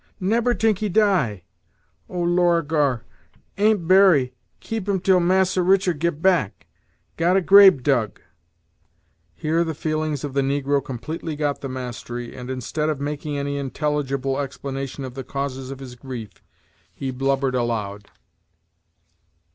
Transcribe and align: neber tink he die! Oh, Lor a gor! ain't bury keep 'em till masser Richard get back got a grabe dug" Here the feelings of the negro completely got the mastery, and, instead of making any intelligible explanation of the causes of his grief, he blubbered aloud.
neber 0.19 0.55
tink 0.55 0.79
he 0.79 0.89
die! 0.89 1.43
Oh, 2.09 2.23
Lor 2.23 2.57
a 2.57 2.63
gor! 2.63 3.03
ain't 3.59 3.87
bury 3.87 4.33
keep 4.59 4.89
'em 4.89 4.99
till 4.99 5.19
masser 5.19 5.63
Richard 5.63 5.99
get 5.99 6.23
back 6.23 6.65
got 7.17 7.37
a 7.37 7.39
grabe 7.41 7.83
dug" 7.83 8.19
Here 9.35 9.63
the 9.63 9.75
feelings 9.75 10.23
of 10.23 10.33
the 10.33 10.41
negro 10.41 10.83
completely 10.83 11.35
got 11.35 11.61
the 11.61 11.69
mastery, 11.69 12.35
and, 12.35 12.49
instead 12.49 12.89
of 12.89 12.99
making 12.99 13.37
any 13.37 13.57
intelligible 13.59 14.39
explanation 14.39 15.03
of 15.05 15.13
the 15.13 15.23
causes 15.23 15.69
of 15.69 15.77
his 15.77 15.93
grief, 15.93 16.31
he 16.91 17.11
blubbered 17.11 17.53
aloud. 17.53 18.07